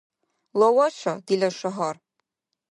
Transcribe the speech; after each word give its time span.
Лаваша— 0.59 1.13
дила 1.25 1.49
шагьар 1.59 1.95